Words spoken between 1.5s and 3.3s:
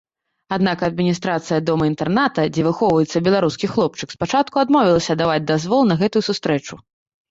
дома-інтэрната, дзе выхоўваецца